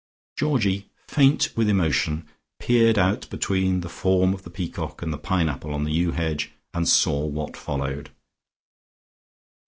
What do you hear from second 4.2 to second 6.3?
of the peacock and the pine apple on the yew